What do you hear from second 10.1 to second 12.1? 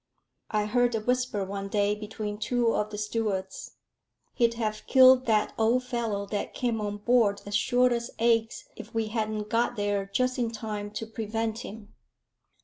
just in time to prevent him."